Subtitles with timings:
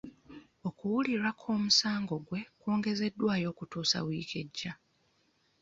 [0.67, 4.71] Okuwulirwa kw'omusango gwe kwongezeddwayo okutuusa wiiki ejja.